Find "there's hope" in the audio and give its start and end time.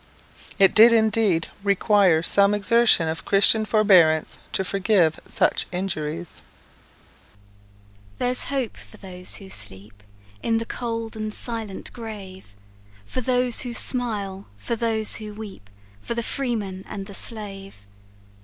8.17-8.77